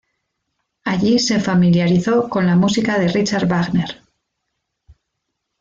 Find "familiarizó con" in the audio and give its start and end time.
1.39-2.47